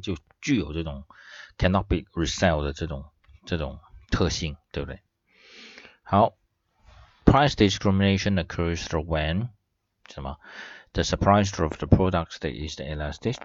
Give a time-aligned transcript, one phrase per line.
[0.00, 1.04] 就具有这种
[1.58, 3.04] cannot be resell 的这种
[3.44, 3.78] 这种
[4.10, 5.00] 特性，对不对？
[6.02, 6.34] 好
[7.24, 9.48] ，price discrimination occurs when
[10.08, 10.38] 什么
[10.92, 13.36] ？The surprise of the products that is elastic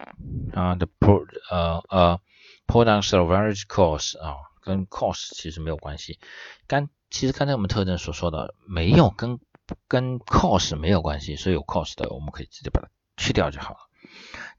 [0.54, 2.22] 啊，the pro 呃呃
[2.68, 6.20] products are very cost，啊，跟 cost 其实没有关系。
[6.68, 9.40] 刚其实刚才我们特征所说的没有跟
[9.88, 13.80] 跟 cost 没有关系，所以有 cost 的我们可以直接把它去掉就好了。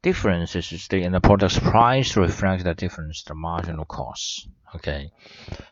[0.02, 4.48] Differences is the in the product's price reflect the difference the marginal cost.
[4.76, 5.12] Okay.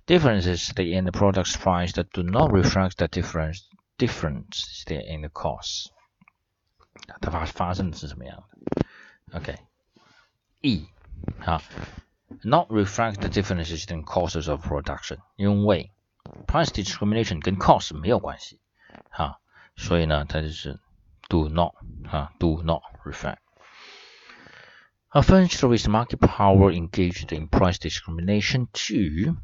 [0.08, 3.68] Differences the in the product's price that do not reflect the difference
[3.98, 5.92] difference in the cost.
[7.22, 8.44] 它发发生的是什么样
[9.32, 9.38] 的？
[9.38, 10.88] OK。E
[11.40, 11.62] 好，
[12.44, 15.92] not reflect the differences in costs of production，因为
[16.48, 18.60] price discrimination 跟 cost 没有关系，
[19.12, 19.40] 哈，
[19.76, 20.80] 所以呢，它就是
[21.30, 21.74] do not
[22.10, 23.38] 啊，do not reflect。
[25.10, 29.36] A furniture with market power engaged in price discrimination to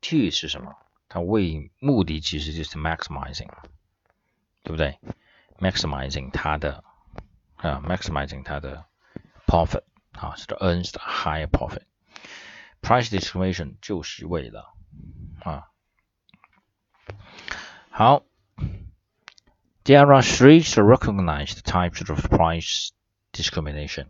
[0.00, 0.76] to 是什么？
[1.08, 3.50] 它为目的其实就是 maximizing，
[4.62, 4.98] 对不对？
[5.58, 6.84] maximizing 它的
[7.56, 8.84] 啊，maximizing 它的
[9.46, 14.72] profit 啊，是 earns the higher profit。Price discrimination 就是为了
[15.40, 15.68] 啊，
[17.90, 18.22] 好。
[19.82, 22.90] There are three recognized types of price
[23.32, 24.06] discrimination.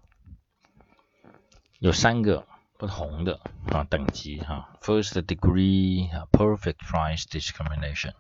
[1.85, 2.47] 有三个
[2.79, 3.41] 不同的
[3.73, 4.79] 啊等级哈。
[4.81, 8.15] First degree perfect price discrimination，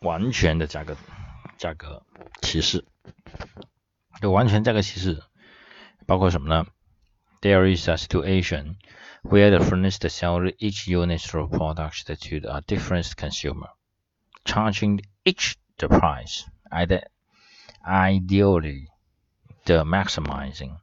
[0.00, 0.96] 完全的价格
[1.56, 2.04] 价格
[2.42, 2.84] 歧视。
[4.22, 5.22] 有完全价格歧视
[6.06, 6.66] 包括什么呢？
[7.42, 8.76] There is a situation
[9.22, 12.14] where the furnished sell each unit of products to
[12.48, 13.70] a different consumer,
[14.44, 16.44] charging each the price,
[17.84, 18.88] ideally
[19.64, 20.78] the maximizing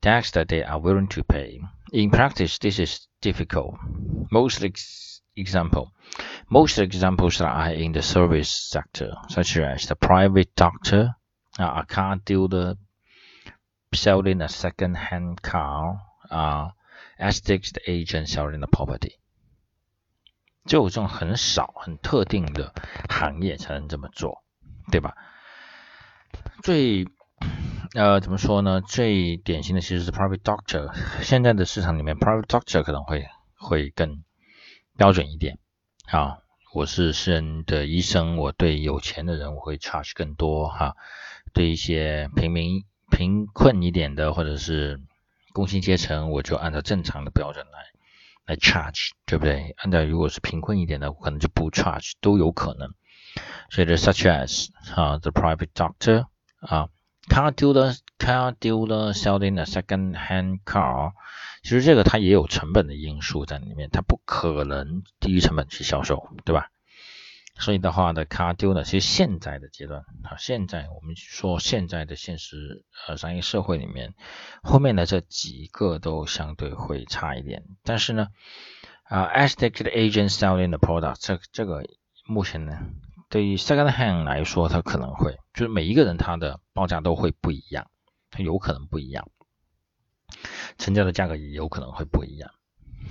[0.00, 1.60] tax that they are willing to pay.
[1.92, 3.76] In practice, this is difficult.
[4.30, 5.92] Most ex example,
[6.48, 11.16] most examples are in the service sector, such as the private doctor,
[11.58, 12.76] uh, a car dealer
[13.92, 16.70] selling a second-hand car, uh,
[17.18, 19.16] estate agent selling a property.
[20.66, 22.72] 只有这种很少、很特定的
[23.08, 24.44] 行业才能这么做，
[24.92, 25.14] 对吧？
[26.62, 27.06] 最
[27.93, 28.81] 呃，怎么说呢？
[28.81, 30.93] 最典型的其实是 private doctor。
[31.21, 34.23] 现在的市场里面，private doctor 可能会会更
[34.97, 35.59] 标准一点。
[36.07, 36.39] 啊，
[36.73, 40.95] 我是私人的医生，我对有钱的人我会 charge 更多哈。
[41.53, 44.99] 对一些平民、贫困一点的或者是
[45.53, 47.79] 工薪阶层，我就按照正常的标准来
[48.45, 49.75] 来 charge，对不对？
[49.77, 52.93] 按照如果是贫困一点的，我可能就不 charge，都有可能。
[53.69, 56.25] 所以 such as 啊，the private doctor
[56.59, 56.89] 啊。
[57.29, 61.13] Car dealer car dealer selling a second hand car，
[61.63, 66.69] 其实这个它也有成本的因素在里面，它不可能低于成本去销售，对吧？
[67.57, 74.13] 所以的话呢，car dealer 其实现在的阶段啊，现在我们说现在的现实呃商业社会里面，
[74.61, 78.27] 后面的这几个都相对会差一点，但是呢，
[79.03, 81.85] 啊，estate agent selling the product，这这个
[82.25, 82.77] 目前呢。
[83.35, 87.91] 对于 second hand 来说，它可能会就是每一个人他的报价都会不一样，
[88.31, 89.29] 它有可能不一样，
[90.77, 92.53] 成交的价格也有可能会不一样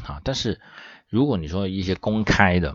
[0.06, 0.22] 啊。
[0.24, 0.62] 但是
[1.10, 2.74] 如果你说一些公开的，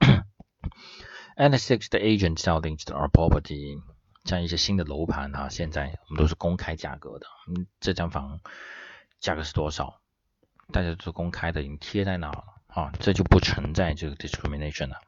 [1.36, 3.78] and six 的 agent selling our property，
[4.24, 8.40] 像一些新的楼盘啊，现在我们都是公开价格的，嗯，这间房
[9.20, 10.00] 价格是多少，
[10.72, 15.02] 大家都公开的，已经贴在那了啊，这就不存在这个 discrimination 了，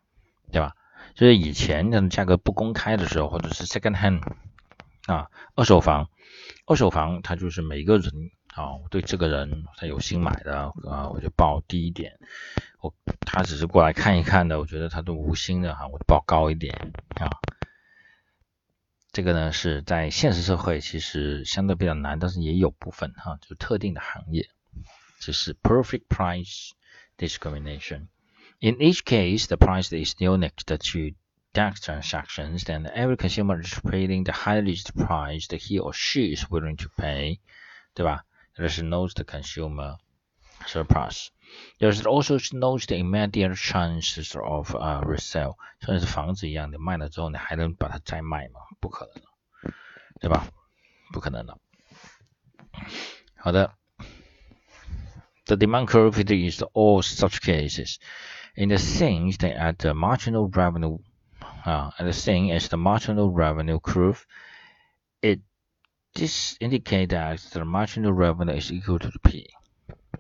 [0.53, 0.75] 对吧？
[1.15, 4.23] 就是以前的价格不公开的时候，或者是 second hand
[5.07, 6.09] 啊，二手房，
[6.67, 12.19] 二手房它就是每个人啊，对这个人他有心买的啊，我就报低一点，
[12.81, 17.31] 我他只是过来看一看的，我觉得他都无心的哈，我就报高一点啊。
[19.13, 24.49] 这个呢是在现实社会其实相对比较难，但是也有部分哈，就特定的行业，
[25.21, 26.71] 这是 perfect price
[27.17, 28.07] discrimination。
[28.64, 30.78] In each case, the price is unique to
[31.54, 36.50] tax transactions, then every consumer is paying the highest price that he or she is
[36.52, 37.40] willing to pay,
[37.96, 38.26] 对吧?
[38.58, 39.96] There's no the consumer
[40.68, 41.32] surplus.
[41.80, 48.60] There's also no the immediate chances of uh, resale，像是房子一样的，卖了之后你还能把它再卖吗？
[48.82, 49.74] 不可能的，
[50.20, 50.48] 对吧？
[51.14, 51.58] 不可能的。
[53.38, 53.74] 好的。
[55.46, 57.98] The demand curve is all such cases
[58.56, 60.98] in the same that at the marginal revenue
[61.66, 64.26] uh, at the same as the marginal revenue curve,
[65.22, 65.40] it
[66.16, 69.48] This indicates that the marginal revenue is equal to P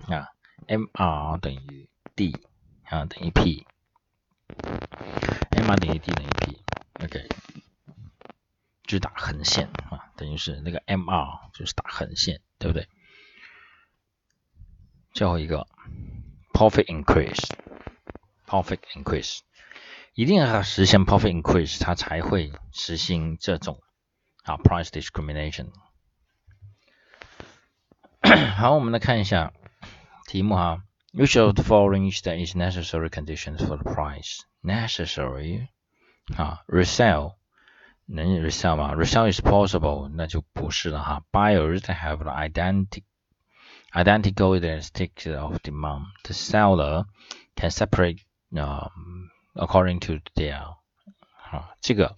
[0.08, 0.28] 啊，
[0.68, 2.38] MR 等于 D
[2.86, 3.66] 啊等于 P，MR
[5.80, 7.28] 等于 D 等于 P，OK，
[8.84, 12.88] 就是打横线啊，等于是那个 MR 就是打横线，对不对？
[15.14, 15.66] 最后一个
[16.54, 16.86] profit
[18.54, 19.40] increase，profit increase，
[20.14, 23.82] 一定要实现 profit increase，它才会实行这种
[24.44, 25.72] 啊 price discrimination。
[28.56, 29.54] 好，我们来看一下
[30.28, 30.84] 题目哈。
[31.14, 34.42] Which of the following is that is necessary conditions for the price?
[34.62, 35.68] Necessary
[36.36, 37.36] 啊，resell
[38.06, 38.94] 能 resell 吗？
[38.94, 41.24] resell is possible，那就不是了哈。
[41.32, 43.04] Buyers that have the identity
[43.92, 46.06] identical characteristics of demand.
[46.24, 47.06] The seller
[47.56, 48.20] can separate
[48.54, 50.76] um, according to their
[51.52, 52.16] 啊，这个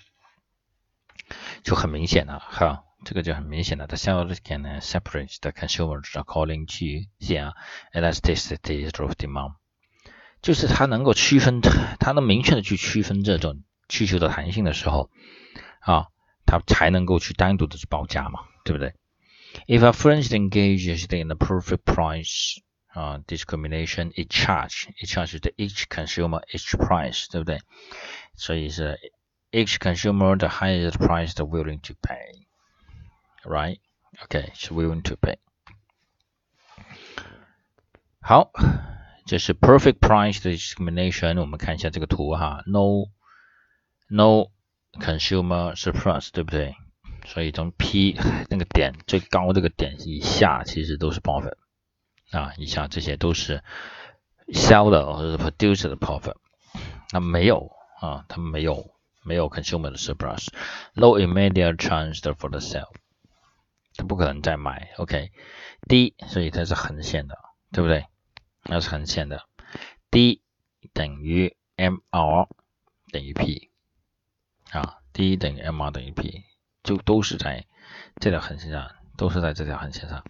[1.64, 2.84] 就很明显了哈。
[3.04, 7.52] 这个就很明显了，the seller can separate the consumers according to their
[7.94, 9.56] elasticity of demand，
[10.44, 11.62] 就是它能够区分，
[12.00, 15.10] 它能明确的去区分这种需求的弹性的时候，
[15.80, 16.10] 啊，
[16.46, 18.94] 它才能够去单独的去报价嘛，对不对？
[19.66, 22.60] If a friend engages in a perfect price
[22.96, 27.60] uh, discrimination, it charge it charges the each consumer each price, 对不对？
[28.36, 29.00] 所以是
[29.52, 32.46] each consumer the highest price they're willing to pay,
[33.44, 33.80] right?
[34.26, 35.38] Okay, is willing to pay.
[38.20, 38.52] 好，
[39.26, 41.40] 这是 perfect price discrimination。
[41.40, 43.10] 我们看一下这个图哈，no
[44.08, 44.52] no
[45.00, 46.76] consumer surplus，对不对？
[47.26, 48.18] 所以从 P
[48.50, 51.56] 那个点最高这个点以下，其实都是 profit
[52.31, 53.63] 啊，以下这些都是
[54.49, 56.37] sell 的或者 producer 的 profit，
[57.13, 57.71] 那没有
[58.01, 62.89] 啊，他们没有没有 consumer 的 surplus，no immediate transfer for the sell，
[63.95, 67.39] 他不可能再买，OK，D，所以它是横线的，
[67.73, 68.07] 对不对？
[68.65, 69.45] 那是横线的
[70.11, 70.43] ，D
[70.93, 72.49] 等于 MR
[73.13, 73.71] 等于 P
[74.71, 76.45] 啊，D 等于 MR 等于 P。
[76.83, 77.67] 就都是在
[78.21, 80.23] 这条横线上，都是在这条横线上。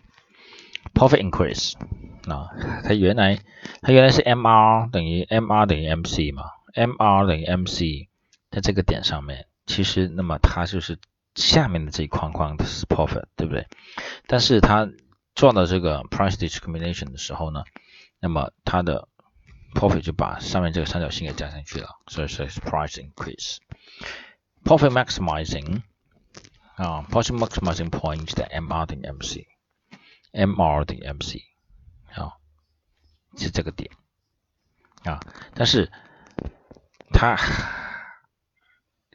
[0.96, 1.74] Profit increase
[2.26, 2.48] 啊，
[2.82, 3.38] 它原来
[3.82, 6.44] 它原来是 MR 等于 MR 等于 MC 嘛
[6.74, 8.08] ，MR 等于 MC，
[8.50, 10.98] 在这个点上面，其实那么它就是
[11.34, 13.66] 下面的这一框框的是 profit，对不对？
[14.26, 14.88] 但是它
[15.34, 17.62] 做到这个 price discrimination 的时候呢，
[18.18, 19.06] 那么它的
[19.74, 23.58] profit 就把上面这个三角形给加上去了，所以说是 price increase。
[24.64, 25.82] Profit maximizing
[26.76, 29.44] 啊，profit maximizing point 的 MR 等于 MC
[30.32, 31.38] MR 等于 MC，
[32.14, 32.34] 啊，
[33.36, 33.90] 是这个点
[35.04, 35.20] 啊，
[35.54, 35.90] 但是
[37.12, 37.36] 它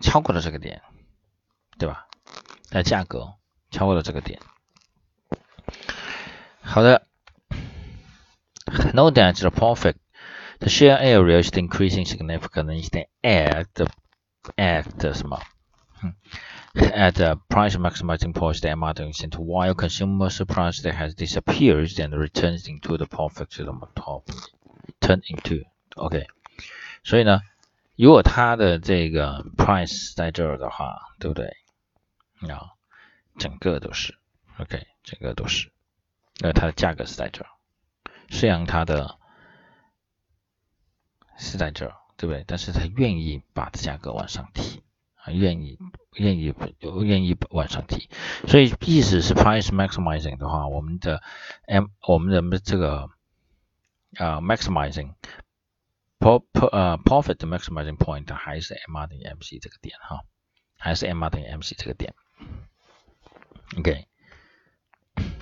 [0.02, 0.81] 超过了这个点，
[1.78, 2.08] 对吧？
[2.72, 3.36] 那价格
[3.69, 4.40] 超过了这个点。
[6.62, 7.06] 好的
[8.94, 9.96] ，Note that the profit,
[10.60, 12.88] the share area is increasing significantly
[13.22, 13.88] at the
[14.56, 15.42] at the 什么？
[16.04, 16.16] 嗯。
[16.75, 22.69] at the price maximizing point, the MR percent, while consumer surplus that has disappeared and returns
[22.69, 24.25] into the profit to the top,
[25.00, 25.65] turn into
[25.97, 26.27] OK。
[27.03, 27.41] 所以呢，
[27.97, 31.56] 如果它的这个 price 在这儿的话，对不对？
[32.50, 32.75] 啊，
[33.38, 34.19] 整个都是
[34.59, 35.71] OK，整个都是，
[36.41, 37.49] 因为它的价格是在这儿，
[38.29, 39.19] 虽然它的
[41.38, 42.45] 是在这儿，对不对？
[42.47, 44.83] 但是它愿意把价格往上提。
[45.24, 45.78] 啊，愿意
[46.16, 46.54] 愿意
[47.04, 48.10] 愿意往上提，
[48.48, 51.22] 所以意思是 price maximizing 的话，我们的
[51.68, 53.10] M 我们的这个
[54.18, 55.13] 啊 maximizing
[56.20, 60.22] pro pro 呃 profit maximizing point 还是 MR 等于 MC 这个点哈，
[60.78, 62.16] 还是 MR 等于 MC 这个点。
[63.78, 64.08] OK，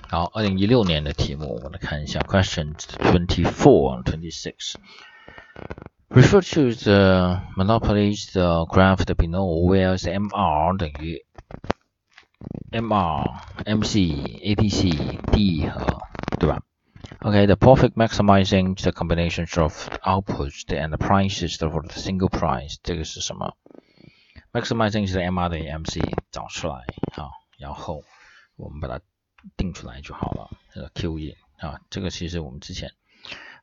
[0.08, 4.76] 好，二零一六年的题目我们来看一下，question twenty four twenty six。
[6.09, 11.25] Refer to the monopolies the graph below where the MR 等于
[12.71, 16.01] MR、MC、ATC、D 和
[16.39, 16.61] 对吧？
[17.21, 23.55] Okay, the profit maximizing the combination of outputs and the prices for the single price，这个是什么？
[24.53, 25.99] maximizing 是 MR 等于 MC
[26.31, 26.75] 找出来
[27.15, 28.03] 啊，然后
[28.55, 29.03] 我们把它
[29.57, 30.49] 定出来就好了。
[30.73, 32.91] 这个 Q 一啊，这个其实我们之前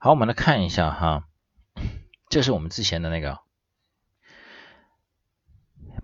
[0.01, 1.25] 好，我们来看一下哈。
[2.29, 3.39] 这是我们之前的那个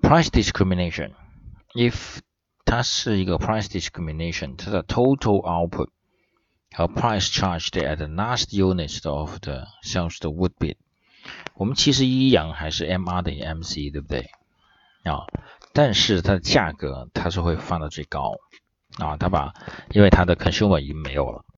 [0.02, 2.18] price discrimination。if
[2.64, 5.88] 它是一个 price discrimination，它的 total output
[6.74, 10.76] 和 price charged at the last unit of the sales would be，
[11.54, 14.30] 我们其实一样还是 MR 等于 MC，对不对？
[15.04, 15.26] 啊，
[15.72, 18.36] 但是它的价格它是会放到最高
[18.98, 19.54] 啊，他把
[19.92, 21.44] 因为他的 consumer 已经没有了。